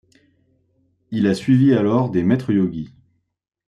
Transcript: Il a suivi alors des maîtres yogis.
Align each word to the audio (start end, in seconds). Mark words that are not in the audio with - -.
Il 1.11 1.27
a 1.27 1.35
suivi 1.35 1.75
alors 1.75 2.09
des 2.09 2.23
maîtres 2.23 2.51
yogis. 2.53 2.89